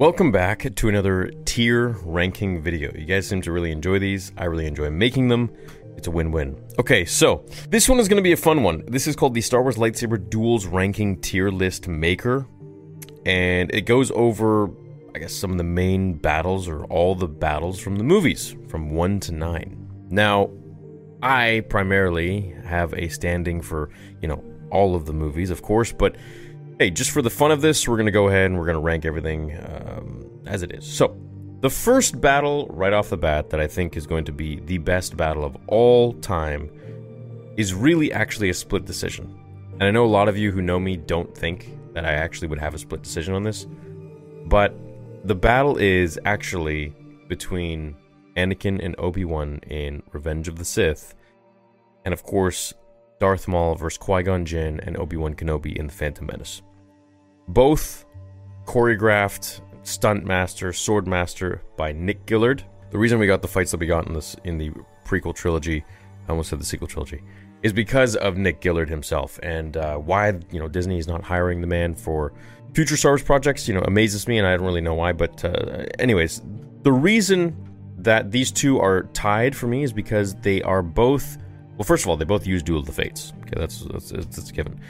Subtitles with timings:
[0.00, 2.90] Welcome back to another tier ranking video.
[2.94, 4.32] You guys seem to really enjoy these.
[4.38, 5.54] I really enjoy making them.
[5.98, 6.58] It's a win-win.
[6.78, 8.82] Okay, so this one is going to be a fun one.
[8.86, 12.46] This is called the Star Wars Lightsaber Duels Ranking Tier List Maker.
[13.26, 14.70] And it goes over,
[15.14, 18.92] I guess, some of the main battles or all the battles from the movies from
[18.92, 20.06] 1 to 9.
[20.08, 20.48] Now,
[21.22, 23.90] I primarily have a standing for,
[24.22, 26.16] you know, all of the movies, of course, but
[26.80, 28.74] hey, just for the fun of this, we're going to go ahead and we're going
[28.74, 30.86] to rank everything um, as it is.
[30.86, 31.14] So,
[31.60, 34.78] the first battle right off the bat that I think is going to be the
[34.78, 36.70] best battle of all time
[37.58, 39.38] is really actually a split decision.
[39.74, 42.48] And I know a lot of you who know me don't think that I actually
[42.48, 43.66] would have a split decision on this,
[44.46, 44.74] but
[45.24, 46.94] the battle is actually
[47.28, 47.94] between
[48.38, 51.14] Anakin and Obi-Wan in Revenge of the Sith,
[52.06, 52.72] and of course,
[53.18, 56.62] Darth Maul versus Qui-Gon Jinn and Obi-Wan Kenobi in The Phantom Menace.
[57.52, 58.06] Both
[58.64, 62.64] choreographed stunt master, sword master by Nick Gillard.
[62.90, 64.70] The reason we got the fights that we got in this in the
[65.04, 65.84] prequel trilogy,
[66.28, 67.22] I almost said the sequel trilogy,
[67.64, 71.60] is because of Nick Gillard himself and uh, why you know Disney is not hiring
[71.60, 72.32] the man for
[72.72, 73.66] future Star Wars projects.
[73.66, 75.12] You know, amazes me, and I don't really know why.
[75.12, 76.42] But uh, anyways,
[76.82, 77.56] the reason
[77.98, 81.36] that these two are tied for me is because they are both.
[81.76, 83.32] Well, first of all, they both use Duel of the Fates.
[83.40, 84.80] Okay, that's that's, that's given.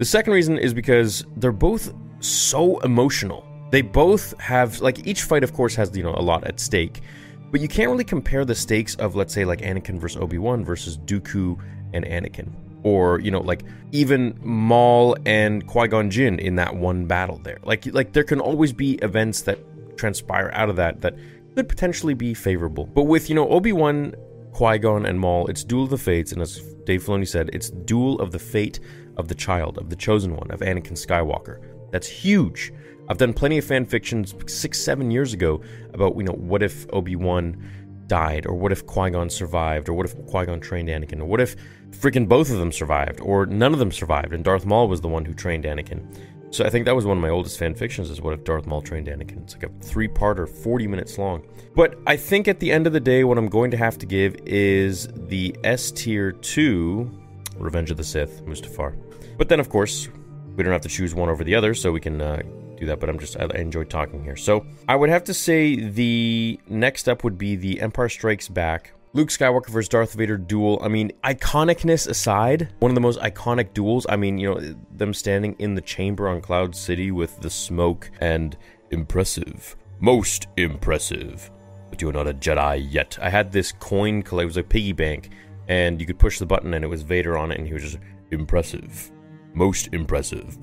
[0.00, 3.46] The second reason is because they're both so emotional.
[3.70, 7.02] They both have like each fight, of course, has you know a lot at stake,
[7.50, 10.64] but you can't really compare the stakes of let's say like Anakin versus Obi Wan
[10.64, 12.48] versus Dooku and Anakin,
[12.82, 17.58] or you know like even Maul and Qui Gon Jinn in that one battle there.
[17.62, 19.58] Like like there can always be events that
[19.98, 21.14] transpire out of that that
[21.54, 22.86] could potentially be favorable.
[22.86, 24.14] But with you know Obi Wan,
[24.54, 27.68] Qui Gon, and Maul, it's Duel of the Fates, and as Dave Filoni said, it's
[27.68, 28.80] Duel of the Fate
[29.16, 31.60] of the Child, of the Chosen One, of Anakin Skywalker.
[31.90, 32.72] That's huge.
[33.08, 35.60] I've done plenty of fan fictions six, seven years ago
[35.92, 37.60] about, you know, what if Obi Wan
[38.06, 41.24] died, or what if Qui Gon survived, or what if Qui Gon trained Anakin, or
[41.24, 41.56] what if
[41.90, 45.08] freaking both of them survived, or none of them survived, and Darth Maul was the
[45.08, 46.04] one who trained Anakin.
[46.52, 48.66] So I think that was one of my oldest fan fictions is what if Darth
[48.66, 49.42] Maul trained Anakin.
[49.42, 51.46] It's like a three-parter, 40 minutes long.
[51.76, 54.06] But I think at the end of the day, what I'm going to have to
[54.06, 57.19] give is the S tier 2,
[57.60, 58.96] Revenge of the Sith, Mustafar.
[59.38, 60.08] But then, of course,
[60.56, 62.42] we don't have to choose one over the other, so we can uh,
[62.76, 63.00] do that.
[63.00, 64.36] But I'm just I, enjoy talking here.
[64.36, 68.92] So I would have to say the next up would be the Empire Strikes Back.
[69.12, 70.78] Luke Skywalker versus Darth Vader duel.
[70.82, 74.06] I mean, iconicness aside, one of the most iconic duels.
[74.08, 78.08] I mean, you know, them standing in the chamber on Cloud City with the smoke
[78.20, 78.56] and
[78.90, 81.50] impressive, most impressive.
[81.90, 83.18] But you're not a Jedi yet.
[83.20, 84.44] I had this coin collect.
[84.44, 85.30] It was a piggy bank,
[85.70, 87.84] and you could push the button, and it was Vader on it, and he was
[87.84, 87.98] just
[88.32, 89.12] impressive,
[89.54, 90.58] most impressive.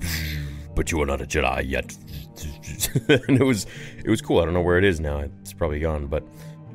[0.76, 1.96] But you are not a Jedi yet.
[3.08, 3.66] and it was
[3.96, 4.40] it was cool.
[4.40, 5.20] I don't know where it is now.
[5.40, 6.22] It's probably gone, but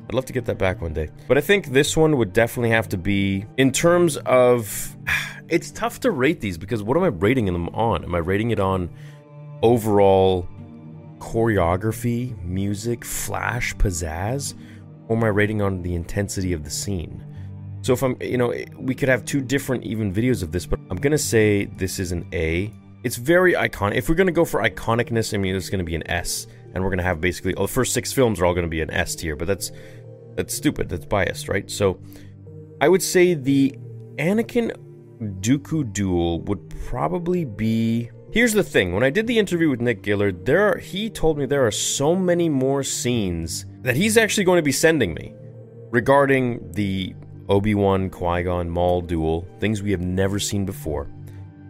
[0.08, 1.08] I'd love to get that back one day.
[1.28, 4.94] But I think this one would definitely have to be in terms of
[5.48, 8.02] it's tough to rate these because what am I rating them on?
[8.02, 8.90] Am I rating it on
[9.62, 10.48] overall
[11.18, 14.54] choreography, music, flash, pizzazz,
[15.06, 17.23] or am I rating on the intensity of the scene?
[17.84, 20.80] So if I'm, you know, we could have two different even videos of this, but
[20.90, 22.72] I'm gonna say this is an A.
[23.02, 23.96] It's very iconic.
[23.96, 26.88] If we're gonna go for iconicness, I mean, it's gonna be an S, and we're
[26.88, 29.36] gonna have basically all the first six films are all gonna be an S tier.
[29.36, 29.70] But that's
[30.34, 30.88] that's stupid.
[30.88, 31.70] That's biased, right?
[31.70, 32.00] So
[32.80, 33.78] I would say the
[34.16, 34.74] Anakin
[35.42, 38.08] Dooku duel would probably be.
[38.32, 41.36] Here's the thing: when I did the interview with Nick Gillard, there are, he told
[41.36, 45.34] me there are so many more scenes that he's actually going to be sending me
[45.90, 47.14] regarding the
[47.48, 51.08] Obi Wan Qui Gon Maul duel, things we have never seen before.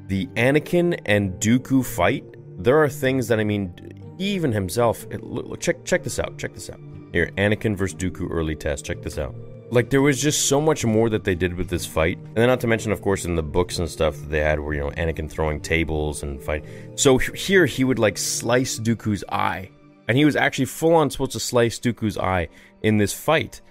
[0.07, 2.25] The Anakin and Dooku fight.
[2.63, 3.75] There are things that I mean,
[4.19, 5.07] even himself.
[5.11, 6.39] It, look, check check this out.
[6.39, 6.81] Check this out.
[7.13, 8.85] Here, Anakin versus Dooku early test.
[8.85, 9.35] Check this out.
[9.71, 12.49] Like there was just so much more that they did with this fight, and then
[12.49, 14.81] not to mention, of course, in the books and stuff that they had, where you
[14.81, 16.65] know Anakin throwing tables and fight.
[16.97, 19.71] So here he would like slice Dooku's eye,
[20.07, 22.49] and he was actually full on supposed to slice Dooku's eye
[22.83, 23.63] in this fight.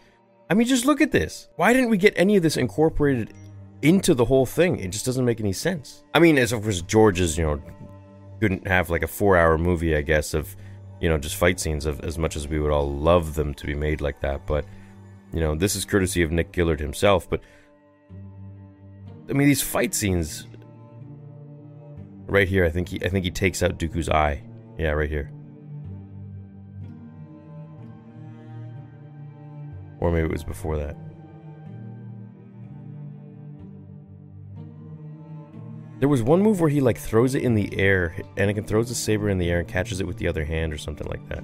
[0.49, 1.47] I mean, just look at this.
[1.55, 3.33] Why didn't we get any of this incorporated
[3.81, 4.79] into the whole thing?
[4.79, 6.03] It just doesn't make any sense.
[6.13, 7.61] I mean, as of course, George's, you know,
[8.39, 10.55] couldn't have like a four hour movie, I guess, of,
[10.99, 13.65] you know, just fight scenes of as much as we would all love them to
[13.65, 14.45] be made like that.
[14.45, 14.65] But,
[15.33, 17.29] you know, this is courtesy of Nick Gillard himself.
[17.29, 17.41] But,
[19.29, 20.47] I mean, these fight scenes
[22.25, 24.43] right here, I think he, I think he takes out Dooku's eye.
[24.77, 25.31] Yeah, right here.
[30.03, 30.97] Or maybe it was before that.
[35.99, 38.13] There was one move where he like throws it in the air.
[38.35, 40.73] And Anakin throws the saber in the air and catches it with the other hand
[40.73, 41.41] or something like that.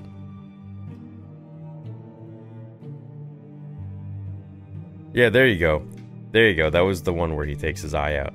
[5.13, 5.87] Yeah, there you go.
[6.33, 6.69] There you go.
[6.69, 8.33] That was the one where he takes his eye out.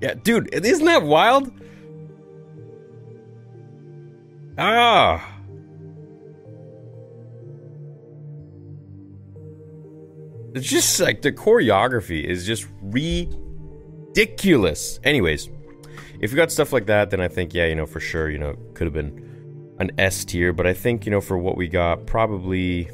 [0.00, 1.50] Yeah, dude, isn't that wild?
[4.56, 5.39] Ah.
[10.54, 14.98] It's just like the choreography is just ridiculous.
[15.04, 15.48] Anyways,
[16.20, 18.38] if you got stuff like that, then I think, yeah, you know, for sure, you
[18.38, 20.52] know, could have been an S tier.
[20.52, 22.90] But I think, you know, for what we got, probably.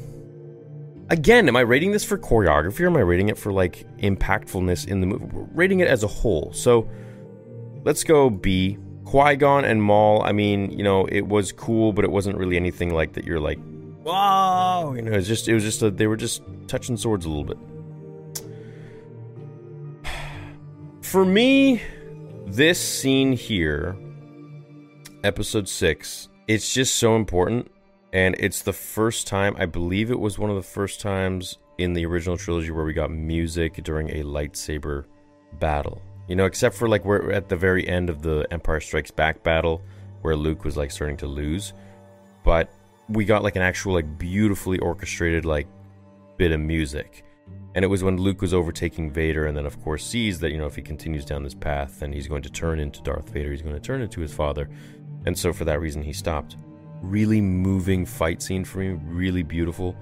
[1.09, 4.87] Again, am I rating this for choreography or am I rating it for like impactfulness
[4.87, 5.25] in the movie?
[5.25, 6.51] We're rating it as a whole.
[6.53, 6.89] So
[7.85, 8.77] let's go B.
[9.05, 10.21] Qui Gon and Maul.
[10.23, 13.23] I mean, you know, it was cool, but it wasn't really anything like that.
[13.23, 13.57] You're like,
[14.07, 17.29] wow, you know, it's just, it was just, a, they were just touching swords a
[17.29, 17.57] little bit.
[21.01, 21.81] For me,
[22.45, 23.97] this scene here,
[25.25, 27.69] episode six, it's just so important.
[28.13, 31.91] And it's the first time, I believe it was one of the first times in
[31.91, 35.03] the original trilogy where we got music during a lightsaber
[35.59, 36.01] battle.
[36.29, 39.43] You know, except for like we're at the very end of the Empire Strikes Back
[39.43, 39.81] battle
[40.21, 41.73] where Luke was like starting to lose.
[42.45, 42.71] But
[43.09, 45.67] we got like an actual like beautifully orchestrated like
[46.37, 47.23] bit of music.
[47.75, 50.57] And it was when Luke was overtaking Vader, and then, of course, sees that, you
[50.57, 53.51] know, if he continues down this path, then he's going to turn into Darth Vader.
[53.51, 54.67] He's going to turn into his father.
[55.27, 56.57] And so, for that reason, he stopped.
[57.03, 59.95] Really moving fight scene for me, really beautiful.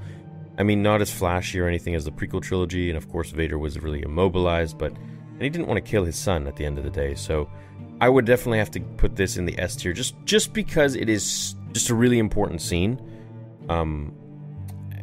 [0.57, 3.57] I mean, not as flashy or anything as the prequel trilogy, and of course, Vader
[3.57, 6.77] was really immobilized, but and he didn't want to kill his son at the end
[6.77, 7.13] of the day.
[7.13, 7.49] So,
[7.99, 11.09] I would definitely have to put this in the S tier, just just because it
[11.09, 12.97] is just a really important scene.
[13.67, 14.13] Um,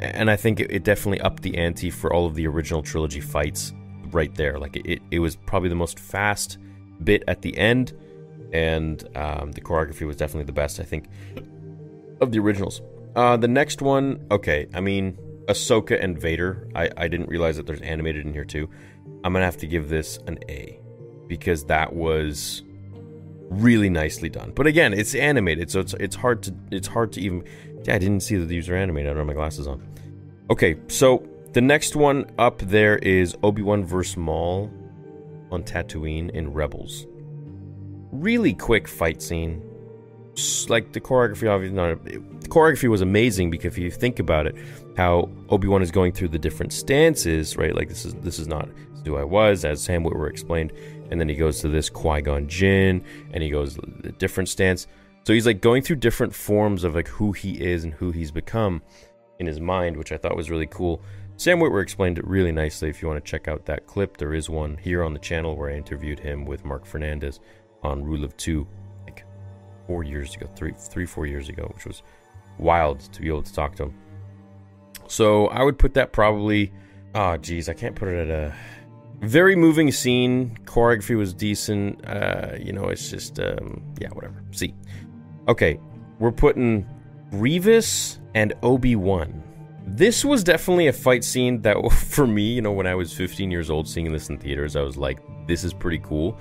[0.00, 3.20] and I think it, it, definitely upped the ante for all of the original trilogy
[3.20, 3.74] fights
[4.10, 4.58] right there.
[4.58, 6.56] Like it, it was probably the most fast
[7.04, 7.92] bit at the end,
[8.54, 11.08] and um, the choreography was definitely the best, I think,
[12.22, 12.80] of the originals.
[13.14, 16.70] Uh, the next one, okay, I mean, Ahsoka and Vader.
[16.74, 18.70] I, I didn't realize that there's animated in here too.
[19.24, 20.80] I'm gonna have to give this an A
[21.28, 22.62] because that was
[23.60, 24.52] really nicely done.
[24.54, 27.44] But again, it's animated, so it's it's hard to it's hard to even.
[27.84, 29.10] Yeah, I didn't see that these are animated.
[29.10, 29.86] I don't have my glasses on.
[30.50, 34.16] Okay, so the next one up there is Obi Wan vs.
[34.16, 34.70] Maul
[35.50, 37.06] on Tatooine in Rebels.
[38.12, 39.62] Really quick fight scene.
[40.68, 44.56] Like the choreography, obviously, not, the choreography was amazing because if you think about it,
[44.96, 47.74] how Obi Wan is going through the different stances, right?
[47.74, 48.68] Like this is this is not
[49.04, 50.72] who I was, as Sam Witwer explained,
[51.12, 54.86] and then he goes to this Qui Gon Jinn, and he goes a different stance.
[55.24, 58.30] So he's like going through different forms of like who he is and who he's
[58.30, 58.80] become
[59.38, 61.02] in his mind, which I thought was really cool.
[61.36, 62.88] Sam Witwer explained it really nicely.
[62.88, 65.54] If you want to check out that clip, there is one here on the channel
[65.54, 67.40] where I interviewed him with Mark Fernandez
[67.82, 68.66] on Rule of Two,
[69.04, 69.26] like
[69.86, 72.02] four years ago, three, three, four years ago, which was
[72.58, 73.94] wild to be able to talk to him.
[75.08, 76.72] So I would put that probably.
[77.14, 78.54] Oh, geez, I can't put it at a
[79.22, 80.58] very moving scene.
[80.64, 82.04] Choreography was decent.
[82.06, 84.42] Uh, you know, it's just um, yeah, whatever.
[84.50, 84.74] See,
[85.48, 85.78] okay,
[86.18, 86.86] we're putting
[87.30, 89.42] Grievous and Obi Wan.
[89.86, 93.50] This was definitely a fight scene that, for me, you know, when I was 15
[93.50, 96.38] years old, seeing this in theaters, I was like, this is pretty cool.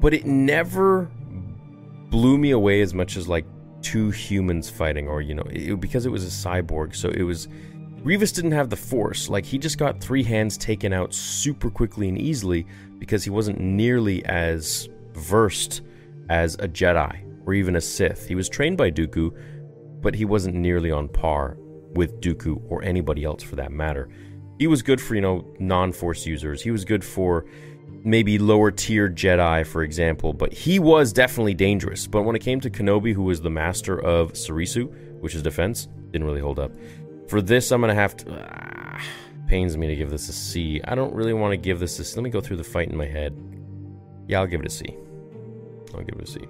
[0.00, 1.10] But it never
[2.08, 3.44] blew me away as much as like
[3.82, 6.94] two humans fighting, or, you know, it, because it was a cyborg.
[6.94, 7.48] So it was.
[8.02, 9.28] Grievous didn't have the force.
[9.28, 12.66] Like, he just got three hands taken out super quickly and easily
[12.98, 15.82] because he wasn't nearly as versed
[16.30, 18.26] as a Jedi or even a Sith.
[18.26, 19.36] He was trained by Dooku,
[20.00, 21.58] but he wasn't nearly on par
[21.94, 24.08] with Dooku or anybody else for that matter.
[24.58, 26.62] He was good for, you know, non Force users.
[26.62, 27.44] He was good for
[28.02, 32.06] maybe lower tier Jedi, for example, but he was definitely dangerous.
[32.06, 34.90] But when it came to Kenobi, who was the master of Soresu,
[35.20, 36.72] which is defense, didn't really hold up.
[37.30, 38.44] For this, I'm going to have to.
[38.44, 39.00] Ah,
[39.46, 40.80] pains me to give this a C.
[40.82, 42.16] I don't really want to give this a C.
[42.16, 43.40] Let me go through the fight in my head.
[44.26, 44.96] Yeah, I'll give it a C.
[45.94, 46.40] I'll give it a C.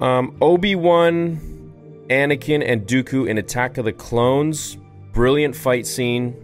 [0.00, 4.78] Um, Obi Wan Anakin and Dooku in Attack of the Clones.
[5.12, 6.34] Brilliant fight scene.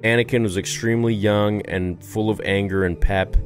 [0.00, 3.36] Anakin was extremely young and full of anger and pep.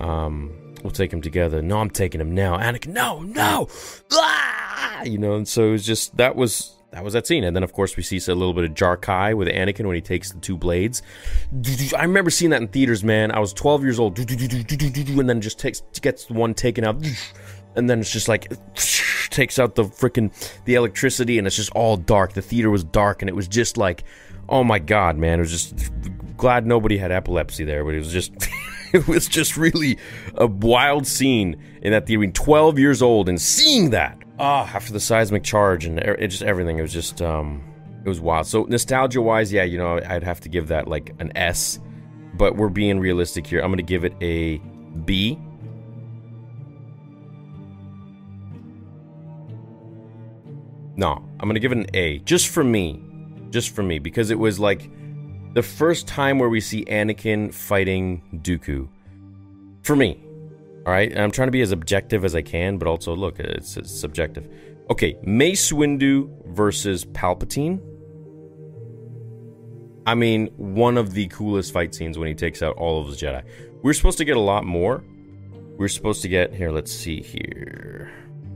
[0.00, 1.62] Um, we'll take him together.
[1.62, 2.58] No, I'm taking him now.
[2.58, 3.68] Anakin, no, no,
[4.10, 5.04] ah!
[5.04, 5.36] you know.
[5.36, 7.44] And so it was just that was that was that scene.
[7.44, 9.94] And then of course we see a little bit of Jar Kai with Anakin when
[9.94, 11.02] he takes the two blades.
[11.96, 13.30] I remember seeing that in theaters, man.
[13.32, 17.04] I was 12 years old, and then just takes gets one taken out,
[17.74, 18.52] and then it's just like
[19.30, 20.32] takes out the freaking
[20.64, 22.32] the electricity, and it's just all dark.
[22.32, 24.04] The theater was dark, and it was just like,
[24.48, 25.38] oh my god, man.
[25.38, 25.92] It was just
[26.36, 28.32] glad nobody had epilepsy there, but it was just.
[28.92, 29.98] it was just really
[30.36, 32.24] a wild scene in that theater.
[32.30, 36.78] 12 years old and seeing that ah, after the seismic charge and it just everything.
[36.78, 37.62] It was just um,
[38.04, 38.46] it was wild.
[38.46, 41.80] So nostalgia wise, yeah, you know, I'd have to give that like an S,
[42.34, 43.60] but we're being realistic here.
[43.60, 44.58] I'm gonna give it a
[45.04, 45.38] B.
[50.98, 53.02] No, I'm gonna give it an A, just for me,
[53.50, 54.90] just for me, because it was like
[55.54, 58.88] the first time where we see Anakin fighting Dooku.
[59.82, 60.22] For me,
[60.86, 63.40] all right, and I'm trying to be as objective as I can, but also look,
[63.40, 64.48] it's, it's subjective.
[64.88, 67.80] Okay, Mace Windu versus Palpatine.
[70.06, 73.20] I mean, one of the coolest fight scenes when he takes out all of his
[73.20, 73.42] Jedi.
[73.82, 75.02] We're supposed to get a lot more.
[75.76, 76.70] We're supposed to get here.
[76.70, 78.12] Let's see here.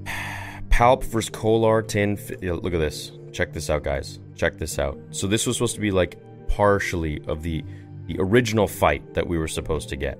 [0.68, 2.16] Palp versus Kolar 10.
[2.42, 3.10] Look at this.
[3.32, 4.20] Check this out, guys.
[4.36, 4.96] Check this out.
[5.10, 7.64] So this was supposed to be like partially of the
[8.06, 10.18] the original fight that we were supposed to get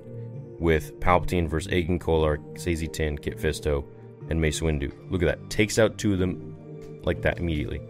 [0.61, 3.83] with Palpatine versus Agen Kolar, Saesee Tiin, Kit Fisto,
[4.29, 4.93] and Mace Windu.
[5.09, 5.49] Look at that.
[5.49, 6.55] Takes out two of them
[7.03, 7.81] like that immediately.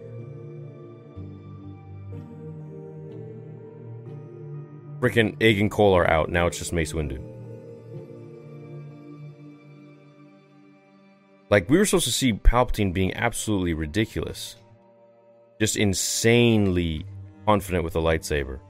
[5.01, 6.29] Freaking Agen Kolar out.
[6.29, 7.21] Now it's just Mace Windu.
[11.49, 14.55] Like, we were supposed to see Palpatine being absolutely ridiculous.
[15.59, 17.05] Just insanely
[17.45, 18.61] confident with a lightsaber.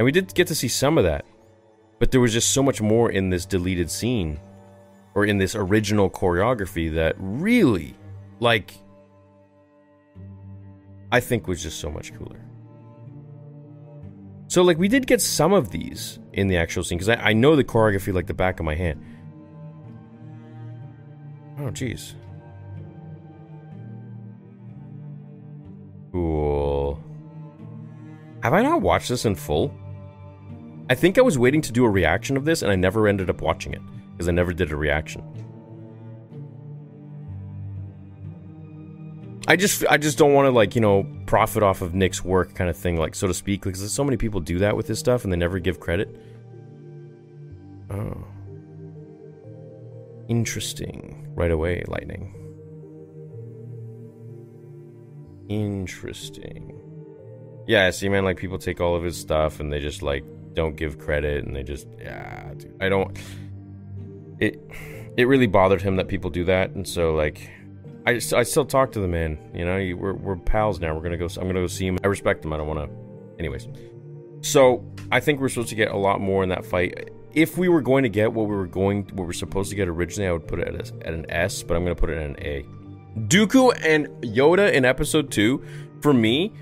[0.00, 1.26] And we did get to see some of that.
[1.98, 4.40] But there was just so much more in this deleted scene
[5.14, 7.94] or in this original choreography that really,
[8.38, 8.72] like,
[11.12, 12.40] I think was just so much cooler.
[14.48, 17.32] So, like, we did get some of these in the actual scene because I, I
[17.34, 19.04] know the choreography like the back of my hand.
[21.58, 22.14] Oh, jeez.
[26.10, 26.98] Cool.
[28.42, 29.74] Have I not watched this in full?
[30.90, 33.30] I think I was waiting to do a reaction of this and I never ended
[33.30, 33.80] up watching it
[34.10, 35.22] because I never did a reaction.
[39.46, 42.56] I just I just don't want to like, you know, profit off of Nick's work
[42.56, 44.98] kind of thing like so to speak because so many people do that with this
[44.98, 46.20] stuff and they never give credit.
[47.88, 48.24] Oh.
[50.28, 51.28] Interesting.
[51.36, 52.34] Right away, lightning.
[55.48, 56.80] Interesting.
[57.68, 60.76] Yeah, see man, like people take all of his stuff and they just like don't
[60.76, 63.18] give credit and they just yeah dude, i don't
[64.40, 64.58] it
[65.16, 66.70] it really bothered him that people do that.
[66.70, 67.50] And so like
[68.06, 70.94] i, I still talk to the man you know we're, we're pals now.
[70.94, 71.98] We're gonna go i'm gonna go see him.
[72.02, 72.52] I respect him.
[72.52, 73.68] I don't want to anyways.
[74.40, 77.10] So i think we're supposed to get a lot more in that fight.
[77.32, 79.76] If we were going to get what we were going what we were supposed to
[79.76, 82.10] get originally i would put it at, a, at an s but i'm gonna put
[82.10, 82.66] it in an a.
[83.26, 85.62] Dooku and yoda in episode 2
[86.00, 86.52] for me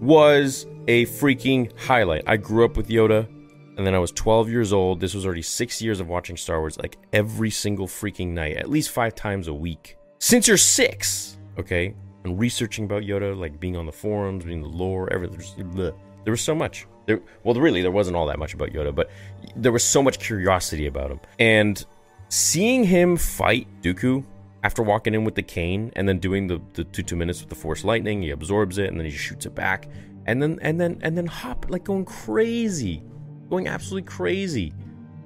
[0.00, 2.24] was a freaking highlight.
[2.26, 3.28] I grew up with Yoda,
[3.76, 5.00] and then I was 12 years old.
[5.00, 8.70] This was already six years of watching Star Wars, like every single freaking night, at
[8.70, 9.98] least five times a week.
[10.18, 14.68] Since you're six, okay, and researching about Yoda, like being on the forums, being the
[14.68, 15.40] lore, everything.
[15.74, 16.86] There was so much.
[17.06, 19.10] There, well, really, there wasn't all that much about Yoda, but
[19.54, 21.20] there was so much curiosity about him.
[21.38, 21.84] And
[22.30, 24.24] seeing him fight Dooku
[24.64, 27.50] after walking in with the cane and then doing the, the two two minutes with
[27.50, 29.86] the Force lightning, he absorbs it and then he shoots it back
[30.28, 33.02] and then and then and then hop like going crazy,
[33.48, 34.74] going absolutely crazy.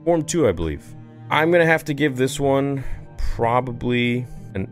[0.05, 0.95] Form two, I believe.
[1.29, 2.85] I'm gonna have to give this one
[3.19, 4.69] probably and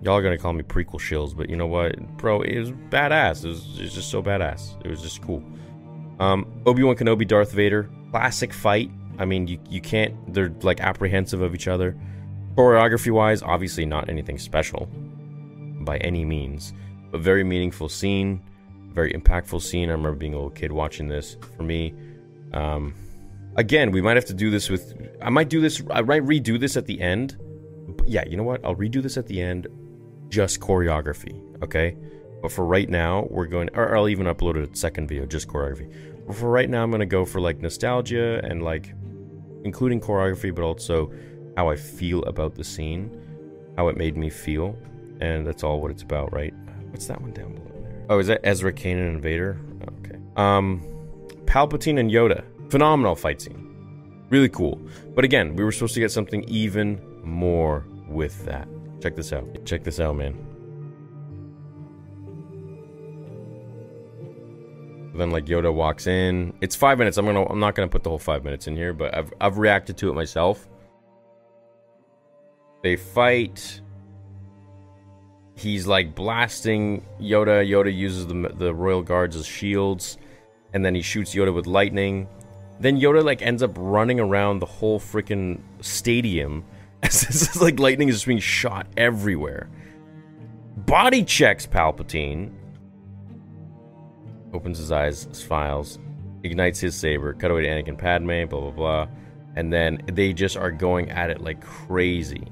[0.00, 3.44] y'all are gonna call me prequel shills, but you know what, bro, it was badass.
[3.44, 4.80] It was, it was just so badass.
[4.84, 5.42] It was just cool.
[6.20, 8.92] Um, Obi Wan Kenobi, Darth Vader, classic fight.
[9.18, 10.32] I mean, you you can't.
[10.32, 11.96] They're like apprehensive of each other.
[12.54, 14.88] Choreography wise, obviously not anything special
[15.80, 16.74] by any means,
[17.10, 18.40] but very meaningful scene
[18.92, 19.88] very impactful scene.
[19.88, 21.36] I remember being a little kid watching this.
[21.56, 21.94] For me,
[22.52, 22.94] um,
[23.56, 24.94] again, we might have to do this with.
[25.22, 25.82] I might do this.
[25.90, 27.36] I might redo this at the end.
[27.88, 28.64] But yeah, you know what?
[28.64, 29.66] I'll redo this at the end.
[30.28, 31.96] Just choreography, okay?
[32.42, 33.70] But for right now, we're going.
[33.74, 35.92] Or I'll even upload a second video, just choreography.
[36.26, 38.94] But for right now, I'm gonna go for like nostalgia and like
[39.64, 41.12] including choreography, but also
[41.56, 43.10] how I feel about the scene,
[43.76, 44.76] how it made me feel,
[45.20, 46.54] and that's all what it's about, right?
[46.90, 47.79] What's that one down below?
[48.10, 49.56] Oh, is that Ezra, Kanan, and Vader?
[50.00, 50.18] Okay.
[50.34, 50.82] Um,
[51.44, 52.42] Palpatine and Yoda.
[52.68, 54.26] Phenomenal fight scene.
[54.30, 54.80] Really cool.
[55.14, 58.66] But again, we were supposed to get something even more with that.
[59.00, 59.64] Check this out.
[59.64, 60.34] Check this out, man.
[65.14, 66.52] Then like Yoda walks in.
[66.60, 67.16] It's five minutes.
[67.16, 67.44] I'm gonna.
[67.44, 70.10] I'm not gonna put the whole five minutes in here, but I've I've reacted to
[70.10, 70.68] it myself.
[72.82, 73.80] They fight.
[75.54, 77.68] He's like blasting Yoda.
[77.68, 80.18] Yoda uses the the royal guards as shields,
[80.72, 82.28] and then he shoots Yoda with lightning.
[82.80, 86.64] Then Yoda like ends up running around the whole freaking stadium
[87.02, 89.68] as this is like lightning is just being shot everywhere.
[90.76, 92.52] Body checks Palpatine.
[94.52, 95.98] Opens his eyes, smiles,
[96.42, 99.08] ignites his saber, cut away to Anakin Padme, blah blah blah.
[99.56, 102.46] And then they just are going at it like crazy.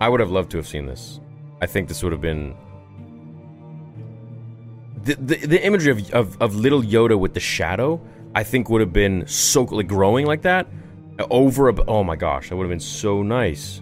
[0.00, 1.20] I would have loved to have seen this.
[1.60, 2.54] I think this would have been
[5.04, 8.00] the, the, the imagery of, of, of little Yoda with the shadow,
[8.34, 10.66] I think would have been so like growing like that
[11.30, 13.80] over a oh my gosh, that would have been so nice.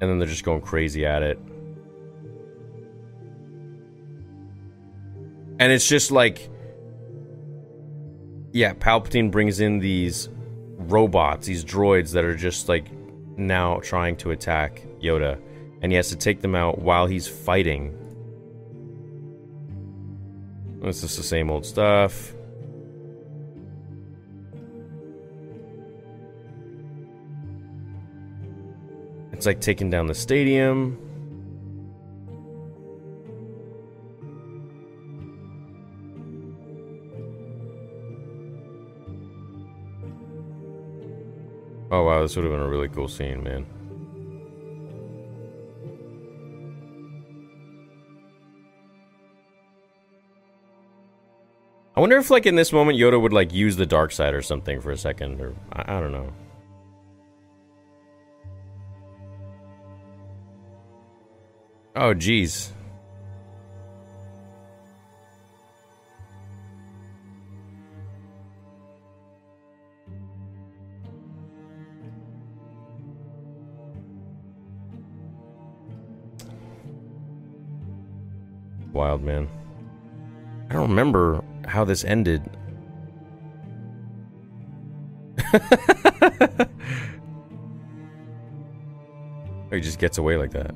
[0.00, 1.38] And then they're just going crazy at it.
[5.58, 6.48] And it's just like
[8.52, 10.28] yeah, Palpatine brings in these
[10.76, 12.86] robots, these droids that are just like
[13.40, 15.40] now trying to attack Yoda
[15.82, 17.96] and he has to take them out while he's fighting
[20.82, 22.32] it's just the same old stuff.
[29.32, 30.98] It's like taking down the stadium.
[41.92, 43.66] Oh wow, this would have been a really cool scene, man.
[51.96, 54.40] I wonder if, like, in this moment, Yoda would, like, use the dark side or
[54.40, 56.32] something for a second, or I, I don't know.
[61.96, 62.70] Oh, jeez.
[79.00, 79.48] Wild man.
[80.68, 82.42] I don't remember how this ended.
[89.72, 90.74] he just gets away like that.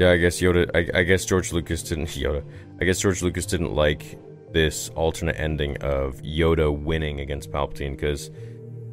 [0.00, 0.70] Yeah, I guess Yoda.
[0.74, 2.42] I, I, guess George Lucas didn't Yoda.
[2.80, 4.18] I guess George Lucas didn't like
[4.50, 8.30] this alternate ending of Yoda winning against Palpatine because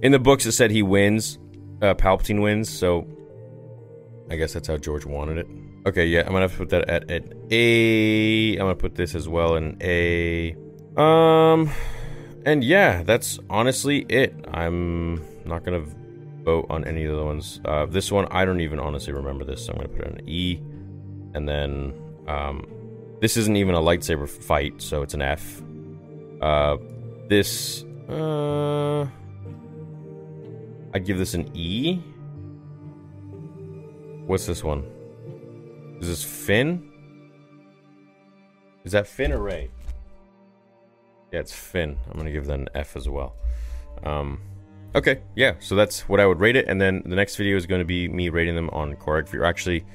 [0.02, 1.40] in the books it said he wins,
[1.82, 2.70] uh, Palpatine wins.
[2.70, 3.08] So
[4.30, 5.48] I guess that's how George wanted it.
[5.88, 7.10] Okay, yeah, I'm gonna have to put that at
[7.52, 8.52] A.
[8.56, 10.58] I'm gonna put this as well in A.
[10.98, 11.72] Um,
[12.46, 14.36] and yeah, that's honestly it.
[14.52, 15.86] I'm not gonna
[16.44, 17.62] vote on any of the ones.
[17.64, 20.30] Uh, this one, I don't even honestly remember this, so I'm gonna put it an
[20.30, 20.60] E.
[21.38, 21.94] And then,
[22.28, 22.66] um,
[23.22, 25.62] this isn't even a lightsaber fight, so it's an F.
[26.42, 26.78] Uh,
[27.30, 29.06] this, uh,
[30.94, 32.00] I'd give this an E.
[34.26, 34.84] What's this one?
[36.02, 36.92] Is this Finn?
[38.84, 39.70] Is that Finn or Rey?
[41.32, 41.98] Yeah, it's Finn.
[42.10, 43.36] I'm gonna give that an F as well.
[44.04, 44.42] Um,
[44.96, 45.54] okay, yeah.
[45.60, 47.86] So that's what I would rate it, and then the next video is going to
[47.86, 49.36] be me rating them on choreography.
[49.36, 49.86] Or actually,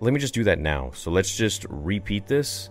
[0.00, 0.90] let me just do that now.
[0.94, 2.70] So let's just repeat this.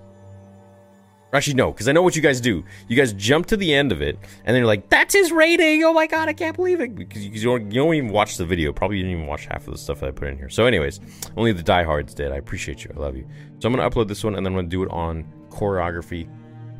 [1.33, 2.63] Actually, no, because I know what you guys do.
[2.87, 5.83] You guys jump to the end of it, and then you're like, "That's his rating!
[5.83, 8.45] Oh my god, I can't believe it!" Because you don't, you don't even watch the
[8.45, 8.71] video.
[8.71, 10.49] Probably you didn't even watch half of the stuff that I put in here.
[10.49, 10.99] So, anyways,
[11.35, 12.31] only the diehards did.
[12.31, 12.91] I appreciate you.
[12.95, 13.25] I love you.
[13.57, 16.29] So I'm gonna upload this one, and then I'm gonna do it on choreography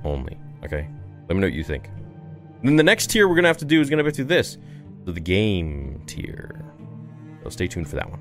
[0.04, 0.38] only.
[0.64, 0.88] Okay.
[1.28, 1.88] Let me know what you think.
[2.60, 4.60] And then the next tier we're gonna have to do is gonna be to this,
[5.06, 6.64] the game tier.
[7.44, 8.20] So stay tuned for that one.